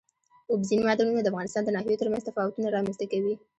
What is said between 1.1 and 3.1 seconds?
د افغانستان د ناحیو ترمنځ تفاوتونه رامنځ ته